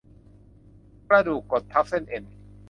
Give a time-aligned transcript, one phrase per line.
[1.09, 2.23] กระดูกกดทับเส้นเอ็น